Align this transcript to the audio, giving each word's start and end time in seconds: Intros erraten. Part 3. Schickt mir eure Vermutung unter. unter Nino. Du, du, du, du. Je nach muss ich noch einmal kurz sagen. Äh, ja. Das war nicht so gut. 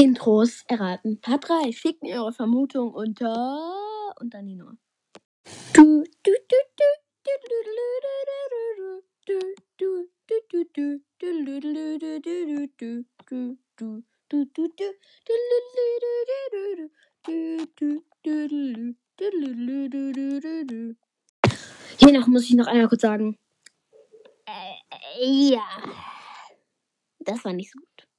Intros 0.00 0.64
erraten. 0.66 1.20
Part 1.20 1.46
3. 1.46 1.72
Schickt 1.72 2.02
mir 2.02 2.22
eure 2.22 2.32
Vermutung 2.32 2.94
unter. 2.94 3.76
unter 4.18 4.40
Nino. 4.40 4.70
Du, 5.74 6.04
du, 6.22 6.32
du, 6.48 6.56
du. 6.76 6.84
Je 21.98 22.12
nach 22.12 22.26
muss 22.26 22.44
ich 22.44 22.54
noch 22.54 22.66
einmal 22.68 22.88
kurz 22.88 23.02
sagen. 23.02 23.38
Äh, 24.46 25.50
ja. 25.50 25.66
Das 27.18 27.44
war 27.44 27.52
nicht 27.52 27.70
so 27.70 27.78
gut. 27.78 28.09